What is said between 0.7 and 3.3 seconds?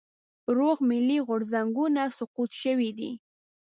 ملي غورځنګونه سقوط شوي دي.